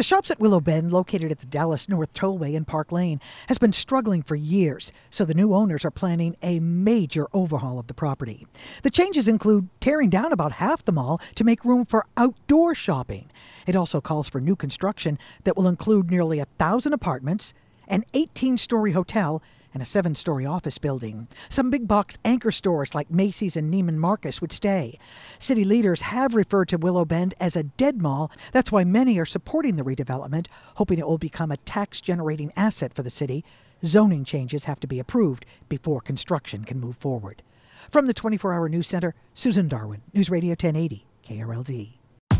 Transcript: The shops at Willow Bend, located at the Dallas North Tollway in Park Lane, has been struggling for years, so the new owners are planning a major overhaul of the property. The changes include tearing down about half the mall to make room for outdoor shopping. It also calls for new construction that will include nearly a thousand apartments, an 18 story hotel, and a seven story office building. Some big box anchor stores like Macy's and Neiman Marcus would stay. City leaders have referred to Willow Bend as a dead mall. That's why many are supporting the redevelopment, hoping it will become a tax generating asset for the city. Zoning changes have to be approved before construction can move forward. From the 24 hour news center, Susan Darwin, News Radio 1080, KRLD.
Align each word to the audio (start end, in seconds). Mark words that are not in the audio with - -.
The 0.00 0.04
shops 0.04 0.30
at 0.30 0.40
Willow 0.40 0.60
Bend, 0.60 0.90
located 0.90 1.30
at 1.30 1.40
the 1.40 1.46
Dallas 1.46 1.86
North 1.86 2.14
Tollway 2.14 2.54
in 2.54 2.64
Park 2.64 2.90
Lane, 2.90 3.20
has 3.48 3.58
been 3.58 3.70
struggling 3.70 4.22
for 4.22 4.34
years, 4.34 4.94
so 5.10 5.26
the 5.26 5.34
new 5.34 5.52
owners 5.52 5.84
are 5.84 5.90
planning 5.90 6.36
a 6.42 6.58
major 6.58 7.26
overhaul 7.34 7.78
of 7.78 7.86
the 7.86 7.92
property. 7.92 8.46
The 8.82 8.90
changes 8.90 9.28
include 9.28 9.68
tearing 9.78 10.08
down 10.08 10.32
about 10.32 10.52
half 10.52 10.82
the 10.82 10.90
mall 10.90 11.20
to 11.34 11.44
make 11.44 11.66
room 11.66 11.84
for 11.84 12.06
outdoor 12.16 12.74
shopping. 12.74 13.30
It 13.66 13.76
also 13.76 14.00
calls 14.00 14.26
for 14.26 14.40
new 14.40 14.56
construction 14.56 15.18
that 15.44 15.54
will 15.54 15.68
include 15.68 16.10
nearly 16.10 16.38
a 16.38 16.46
thousand 16.58 16.94
apartments, 16.94 17.52
an 17.86 18.06
18 18.14 18.56
story 18.56 18.92
hotel, 18.92 19.42
and 19.72 19.82
a 19.82 19.86
seven 19.86 20.14
story 20.14 20.44
office 20.46 20.78
building. 20.78 21.28
Some 21.48 21.70
big 21.70 21.86
box 21.86 22.18
anchor 22.24 22.50
stores 22.50 22.94
like 22.94 23.10
Macy's 23.10 23.56
and 23.56 23.72
Neiman 23.72 23.96
Marcus 23.96 24.40
would 24.40 24.52
stay. 24.52 24.98
City 25.38 25.64
leaders 25.64 26.00
have 26.02 26.34
referred 26.34 26.68
to 26.68 26.78
Willow 26.78 27.04
Bend 27.04 27.34
as 27.40 27.56
a 27.56 27.62
dead 27.62 28.00
mall. 28.00 28.30
That's 28.52 28.72
why 28.72 28.84
many 28.84 29.18
are 29.18 29.26
supporting 29.26 29.76
the 29.76 29.84
redevelopment, 29.84 30.46
hoping 30.76 30.98
it 30.98 31.06
will 31.06 31.18
become 31.18 31.50
a 31.50 31.56
tax 31.58 32.00
generating 32.00 32.52
asset 32.56 32.94
for 32.94 33.02
the 33.02 33.10
city. 33.10 33.44
Zoning 33.84 34.24
changes 34.24 34.64
have 34.64 34.80
to 34.80 34.86
be 34.86 34.98
approved 34.98 35.46
before 35.68 36.00
construction 36.00 36.64
can 36.64 36.80
move 36.80 36.96
forward. 36.96 37.42
From 37.90 38.06
the 38.06 38.14
24 38.14 38.52
hour 38.52 38.68
news 38.68 38.86
center, 38.86 39.14
Susan 39.34 39.68
Darwin, 39.68 40.02
News 40.12 40.28
Radio 40.28 40.50
1080, 40.50 41.06
KRLD. 41.26 41.99